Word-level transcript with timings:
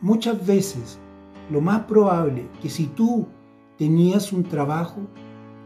muchas 0.00 0.44
veces 0.46 0.98
lo 1.50 1.60
más 1.60 1.84
probable 1.84 2.48
que 2.62 2.70
si 2.70 2.86
tú 2.86 3.26
tenías 3.78 4.32
un 4.32 4.44
trabajo, 4.44 5.00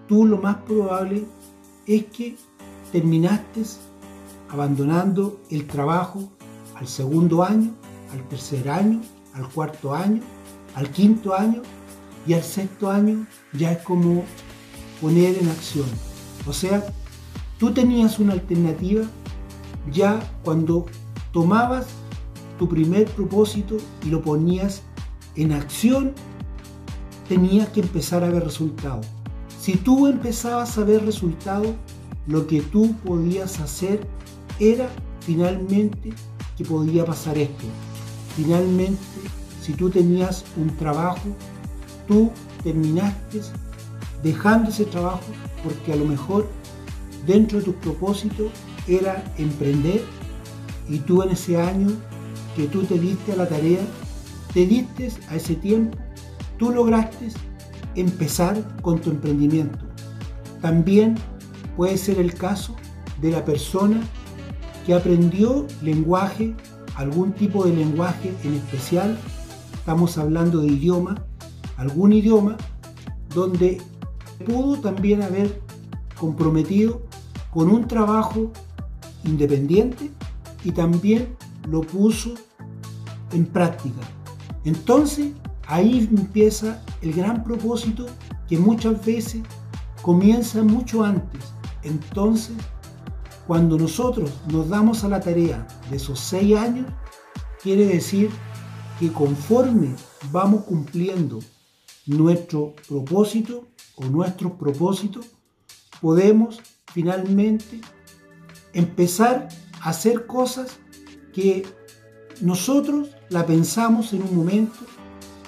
tú 0.07 0.25
lo 0.25 0.39
más 0.39 0.57
probable 0.57 1.25
es 1.87 2.05
que 2.07 2.37
terminaste 2.93 3.63
abandonando 4.49 5.41
el 5.51 5.67
trabajo 5.67 6.31
al 6.75 6.87
segundo 6.87 7.43
año, 7.43 7.71
al 8.13 8.23
tercer 8.29 8.69
año, 8.69 9.01
al 9.35 9.49
cuarto 9.49 9.95
año, 9.95 10.21
al 10.75 10.91
quinto 10.91 11.35
año 11.35 11.63
y 12.27 12.35
al 12.35 12.43
sexto 12.43 12.91
año 12.91 13.27
ya 13.53 13.73
es 13.73 13.83
como 13.83 14.25
poner 15.01 15.39
en 15.39 15.49
acción. 15.49 15.89
O 16.47 16.53
sea, 16.53 16.85
tú 17.59 17.73
tenías 17.73 18.19
una 18.19 18.35
alternativa 18.35 19.05
ya 19.91 20.21
cuando 20.45 20.87
tomabas 21.33 21.87
tu 22.59 22.69
primer 22.69 23.07
propósito 23.07 23.77
y 24.05 24.11
lo 24.11 24.23
ponías 24.23 24.83
en 25.37 25.53
acción, 25.53 26.13
tenías 27.29 27.69
que 27.71 27.81
empezar 27.81 28.25
a 28.25 28.31
ver 28.31 28.45
resultados. 28.45 29.07
Si 29.61 29.77
tú 29.77 30.07
empezabas 30.07 30.77
a 30.79 30.85
ver 30.85 31.05
resultados, 31.05 31.75
lo 32.27 32.47
que 32.47 32.61
tú 32.61 32.95
podías 33.05 33.61
hacer 33.61 34.07
era 34.59 34.89
finalmente 35.21 36.13
que 36.57 36.65
podía 36.65 37.05
pasar 37.05 37.39
esto. 37.39 37.65
Finalmente, 38.37 39.01
si 39.63 39.73
tú 39.73 39.91
tenías 39.91 40.45
un 40.57 40.69
trabajo, 40.77 41.29
tú 42.07 42.31
terminaste 42.63 43.41
dejando 44.23 44.71
ese 44.71 44.85
trabajo 44.85 45.23
porque 45.65 45.93
a 45.93 45.97
lo 45.97 46.05
mejor 46.05 46.49
dentro 47.27 47.59
de 47.59 47.65
tu 47.65 47.75
propósito 47.75 48.51
era 48.87 49.25
emprender 49.39 50.03
y 50.89 50.99
tú 50.99 51.23
en 51.23 51.31
ese 51.31 51.61
año 51.61 51.91
que 52.57 52.67
tú 52.67 52.83
te 52.85 52.99
diste 52.99 53.33
a 53.33 53.37
la 53.37 53.49
tarea, 53.49 53.81
te 54.53 54.67
diste 54.67 55.11
a 55.29 55.37
ese 55.37 55.55
tiempo, 55.57 55.97
tú 56.59 56.71
lograste 56.71 57.29
empezar 57.95 58.63
con 58.83 59.01
tu 59.01 59.11
emprendimiento. 59.11 59.79
También 60.61 61.17
puede 61.77 61.97
ser 61.97 62.19
el 62.19 62.35
caso 62.35 62.77
de 63.21 63.31
la 63.31 63.45
persona 63.45 64.01
que 64.87 64.95
aprendió 64.95 65.67
lenguaje, 65.83 66.55
algún 66.97 67.33
tipo 67.33 67.65
de 67.65 67.75
lenguaje 67.75 68.35
en 68.45 68.55
especial, 68.55 69.19
estamos 69.73 70.19
hablando 70.19 70.61
de 70.61 70.69
idioma, 70.69 71.25
algún 71.77 72.13
idioma 72.13 72.57
donde 73.35 73.81
pudo 74.45 74.81
también 74.81 75.23
haber 75.23 75.61
comprometido 76.19 77.03
con 77.51 77.69
un 77.71 77.87
trabajo 77.87 78.53
independiente 79.25 80.11
y 80.65 80.73
también 80.73 81.37
lo 81.69 81.81
puso 81.81 82.35
en 83.33 83.47
práctica. 83.47 84.01
Entonces, 84.65 85.33
ahí 85.67 86.09
empieza 86.11 86.83
el 87.01 87.13
gran 87.13 87.43
propósito 87.43 88.07
que 88.49 88.59
muchas 88.59 89.05
veces 89.05 89.43
comienza 90.03 90.63
mucho 90.63 91.05
antes. 91.05 91.41
Entonces, 91.83 92.57
cuando 93.47 93.77
nosotros 93.77 94.31
nos 94.51 94.69
damos 94.69 95.05
a 95.05 95.09
la 95.09 95.21
tarea 95.21 95.67
de 95.91 95.97
esos 95.97 96.21
seis 96.21 96.57
años, 96.57 96.87
quiere 97.63 97.87
decir 97.87 98.31
que 98.99 99.13
conforme 99.13 99.95
vamos 100.31 100.65
cumpliendo 100.65 101.41
nuestro 102.07 102.75
propósito 102.89 103.67
o 103.97 104.05
nuestros 104.05 104.53
propósitos, 104.53 105.27
podemos 106.01 106.61
finalmente 106.93 107.81
empezar 108.73 109.49
a 109.81 109.91
hacer 109.91 110.27
cosas 110.27 110.79
que 111.33 111.67
nosotros 112.43 113.11
la 113.29 113.47
pensamos 113.47 114.13
en 114.13 114.23
un 114.23 114.35
momento 114.35 114.81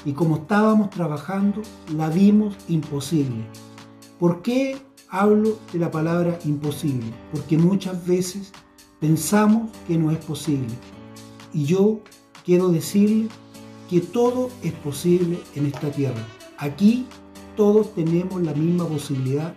y 0.04 0.12
como 0.12 0.36
estábamos 0.36 0.90
trabajando 0.90 1.60
la 1.96 2.08
vimos 2.08 2.54
imposible. 2.68 3.44
¿Por 4.20 4.42
qué 4.42 4.76
hablo 5.08 5.58
de 5.72 5.80
la 5.80 5.90
palabra 5.90 6.38
imposible? 6.44 7.12
Porque 7.32 7.58
muchas 7.58 8.06
veces 8.06 8.52
pensamos 9.00 9.70
que 9.88 9.98
no 9.98 10.12
es 10.12 10.18
posible. 10.18 10.72
Y 11.52 11.64
yo 11.64 11.98
quiero 12.44 12.68
decirle 12.68 13.28
que 13.90 14.00
todo 14.00 14.50
es 14.62 14.72
posible 14.72 15.40
en 15.56 15.66
esta 15.66 15.90
tierra. 15.90 16.24
Aquí 16.58 17.06
todos 17.56 17.92
tenemos 17.96 18.40
la 18.40 18.54
misma 18.54 18.86
posibilidad, 18.86 19.52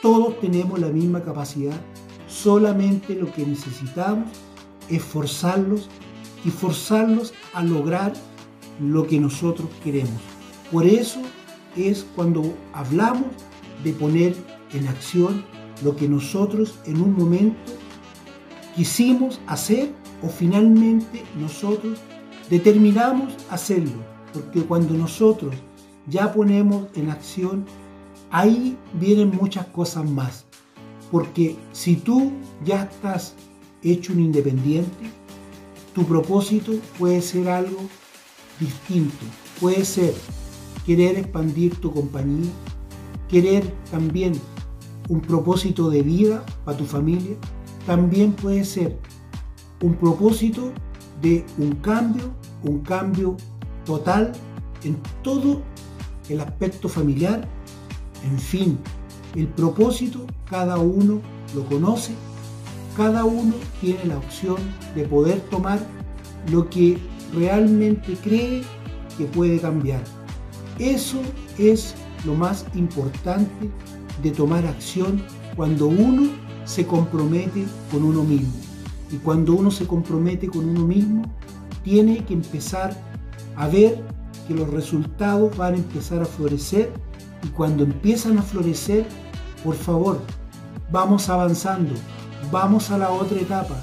todos 0.00 0.38
tenemos 0.38 0.78
la 0.78 0.90
misma 0.90 1.22
capacidad, 1.22 1.80
solamente 2.28 3.16
lo 3.16 3.32
que 3.32 3.44
necesitamos 3.44 4.28
es 4.88 5.02
forzarlos 5.02 5.88
y 6.44 6.50
forzarlos 6.50 7.34
a 7.52 7.62
lograr 7.62 8.12
lo 8.80 9.06
que 9.06 9.18
nosotros 9.18 9.68
queremos. 9.82 10.20
Por 10.70 10.86
eso 10.86 11.20
es 11.76 12.06
cuando 12.14 12.54
hablamos 12.72 13.26
de 13.84 13.92
poner 13.92 14.36
en 14.72 14.86
acción 14.88 15.44
lo 15.82 15.96
que 15.96 16.08
nosotros 16.08 16.74
en 16.84 17.00
un 17.00 17.16
momento 17.16 17.72
quisimos 18.74 19.40
hacer 19.46 19.92
o 20.22 20.28
finalmente 20.28 21.24
nosotros 21.38 21.98
determinamos 22.50 23.34
hacerlo. 23.50 24.04
Porque 24.32 24.62
cuando 24.62 24.94
nosotros 24.94 25.54
ya 26.06 26.32
ponemos 26.32 26.86
en 26.94 27.10
acción, 27.10 27.64
ahí 28.30 28.76
vienen 28.94 29.30
muchas 29.40 29.66
cosas 29.66 30.08
más. 30.08 30.46
Porque 31.10 31.56
si 31.72 31.96
tú 31.96 32.32
ya 32.64 32.84
estás 32.84 33.34
hecho 33.82 34.12
un 34.12 34.20
independiente, 34.20 35.10
tu 35.98 36.04
propósito 36.06 36.74
puede 36.96 37.20
ser 37.20 37.48
algo 37.48 37.80
distinto. 38.60 39.26
Puede 39.60 39.84
ser 39.84 40.14
querer 40.86 41.18
expandir 41.18 41.74
tu 41.80 41.92
compañía, 41.92 42.52
querer 43.28 43.74
también 43.90 44.40
un 45.08 45.20
propósito 45.20 45.90
de 45.90 46.02
vida 46.02 46.46
para 46.64 46.78
tu 46.78 46.84
familia. 46.84 47.36
También 47.84 48.30
puede 48.30 48.64
ser 48.64 48.96
un 49.82 49.96
propósito 49.96 50.72
de 51.20 51.44
un 51.58 51.72
cambio, 51.72 52.32
un 52.62 52.78
cambio 52.78 53.36
total 53.84 54.30
en 54.84 54.96
todo 55.24 55.62
el 56.28 56.40
aspecto 56.40 56.88
familiar. 56.88 57.48
En 58.22 58.38
fin, 58.38 58.78
el 59.34 59.48
propósito 59.48 60.26
cada 60.48 60.78
uno 60.78 61.20
lo 61.56 61.64
conoce, 61.66 62.12
cada 62.98 63.24
uno 63.24 63.54
tiene 63.80 64.06
la 64.06 64.18
opción 64.18 64.56
de 64.96 65.04
poder 65.04 65.40
tomar 65.42 65.78
lo 66.50 66.68
que 66.68 66.98
realmente 67.32 68.14
cree 68.24 68.64
que 69.16 69.24
puede 69.26 69.60
cambiar. 69.60 70.02
Eso 70.80 71.20
es 71.58 71.94
lo 72.26 72.34
más 72.34 72.66
importante 72.74 73.70
de 74.20 74.32
tomar 74.32 74.66
acción 74.66 75.22
cuando 75.54 75.86
uno 75.86 76.28
se 76.64 76.88
compromete 76.88 77.66
con 77.92 78.02
uno 78.02 78.24
mismo. 78.24 78.52
Y 79.12 79.18
cuando 79.18 79.54
uno 79.54 79.70
se 79.70 79.86
compromete 79.86 80.48
con 80.48 80.68
uno 80.68 80.84
mismo, 80.84 81.22
tiene 81.84 82.24
que 82.24 82.34
empezar 82.34 83.00
a 83.54 83.68
ver 83.68 84.02
que 84.48 84.54
los 84.54 84.68
resultados 84.70 85.56
van 85.56 85.74
a 85.74 85.76
empezar 85.76 86.20
a 86.20 86.26
florecer 86.26 86.92
y 87.44 87.48
cuando 87.50 87.84
empiezan 87.84 88.38
a 88.38 88.42
florecer, 88.42 89.06
por 89.62 89.76
favor, 89.76 90.20
vamos 90.90 91.28
avanzando, 91.28 91.94
vamos 92.50 92.90
a 92.90 92.98
la 92.98 93.10
otra 93.10 93.40
etapa, 93.40 93.82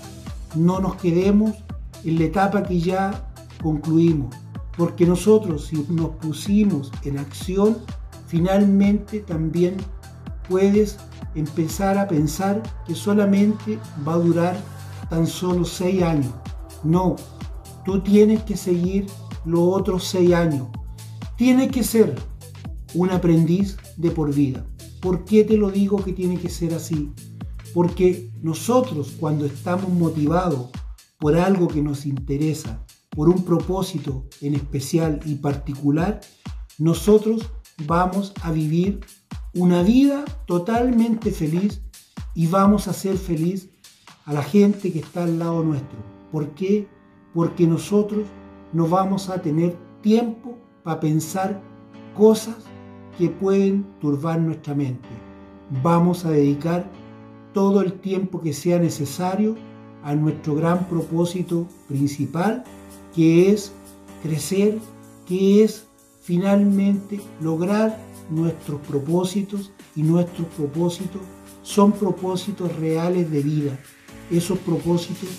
no 0.55 0.79
nos 0.79 0.95
quedemos 0.95 1.55
en 2.03 2.19
la 2.19 2.25
etapa 2.25 2.63
que 2.63 2.79
ya 2.79 3.31
concluimos, 3.61 4.35
porque 4.77 5.05
nosotros 5.05 5.67
si 5.67 5.85
nos 5.89 6.11
pusimos 6.17 6.91
en 7.03 7.17
acción, 7.19 7.77
finalmente 8.27 9.19
también 9.19 9.77
puedes 10.47 10.97
empezar 11.35 11.97
a 11.97 12.07
pensar 12.07 12.61
que 12.85 12.95
solamente 12.95 13.79
va 14.07 14.13
a 14.13 14.17
durar 14.17 14.57
tan 15.09 15.27
solo 15.27 15.65
seis 15.65 16.01
años. 16.03 16.33
No, 16.83 17.15
tú 17.83 18.01
tienes 18.01 18.43
que 18.43 18.57
seguir 18.57 19.07
los 19.45 19.61
otros 19.61 20.05
seis 20.05 20.33
años. 20.33 20.67
Tiene 21.37 21.67
que 21.69 21.83
ser 21.83 22.15
un 22.93 23.11
aprendiz 23.11 23.77
de 23.97 24.11
por 24.11 24.33
vida. 24.33 24.65
¿Por 25.01 25.25
qué 25.25 25.43
te 25.43 25.57
lo 25.57 25.69
digo 25.69 26.03
que 26.03 26.13
tiene 26.13 26.37
que 26.37 26.49
ser 26.49 26.73
así? 26.73 27.11
Porque 27.75 28.31
nosotros 28.41 29.17
cuando 29.19 29.45
estamos 29.45 29.89
motivados 29.89 30.69
por 31.19 31.35
algo 31.35 31.67
que 31.67 31.81
nos 31.81 32.05
interesa, 32.05 32.85
por 33.09 33.27
un 33.27 33.43
propósito 33.43 34.23
en 34.39 34.55
especial 34.55 35.19
y 35.25 35.35
particular, 35.35 36.21
nosotros 36.77 37.51
vamos 37.85 38.31
a 38.43 38.53
vivir 38.53 39.01
una 39.53 39.83
vida 39.83 40.23
totalmente 40.47 41.31
feliz 41.31 41.81
y 42.33 42.47
vamos 42.47 42.87
a 42.87 42.93
ser 42.93 43.17
feliz 43.17 43.69
a 44.23 44.31
la 44.31 44.41
gente 44.41 44.93
que 44.93 44.99
está 44.99 45.25
al 45.25 45.37
lado 45.37 45.61
nuestro. 45.61 45.97
¿Por 46.31 46.51
qué? 46.51 46.87
Porque 47.33 47.67
nosotros 47.67 48.25
no 48.71 48.87
vamos 48.87 49.29
a 49.29 49.41
tener 49.41 49.75
tiempo 50.01 50.57
para 50.81 51.01
pensar 51.01 51.61
cosas 52.15 52.55
que 53.17 53.27
pueden 53.27 53.85
turbar 53.99 54.39
nuestra 54.39 54.73
mente. 54.75 55.09
Vamos 55.83 56.23
a 56.23 56.31
dedicar 56.31 56.89
todo 57.55 57.81
el 57.81 57.93
tiempo 57.93 58.41
que 58.41 58.51
sea 58.51 58.79
necesario 58.79 59.55
a 60.03 60.13
nuestro 60.13 60.55
gran 60.55 60.89
propósito 60.89 61.65
principal, 61.87 62.65
que 63.15 63.49
es 63.49 63.71
crecer, 64.21 64.77
que 65.25 65.63
es 65.63 65.87
finalmente 66.21 67.21
lograr 67.41 67.97
nuestros 68.29 68.81
propósitos 68.81 69.71
y 69.95 70.03
nuestros 70.03 70.47
propósitos 70.47 71.21
son 71.63 71.93
propósitos 71.93 72.75
reales 72.75 73.31
de 73.31 73.41
vida. 73.41 73.79
Esos 74.29 74.59
propósitos 74.59 75.29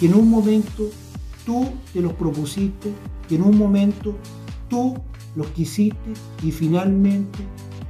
que 0.00 0.06
en 0.06 0.14
un 0.14 0.30
momento 0.30 0.88
tú 1.44 1.66
te 1.92 2.00
los 2.00 2.14
propusiste, 2.14 2.90
que 3.28 3.34
en 3.34 3.42
un 3.42 3.58
momento 3.58 4.14
tú 4.70 4.94
los 5.36 5.48
quisiste 5.48 6.14
y 6.42 6.52
finalmente 6.52 7.40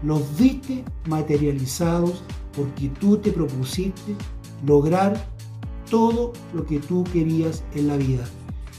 los 0.03 0.37
diste 0.37 0.85
materializados 1.09 2.25
porque 2.57 2.89
tú 3.01 3.19
te 3.19 3.31
propusiste 3.31 4.15
lograr 4.67 5.17
todo 5.91 6.33
lo 6.55 6.67
que 6.67 6.81
tú 6.81 7.05
querías 7.13 7.63
en 7.75 7.89
la 7.89 7.97
vida. 7.97 8.25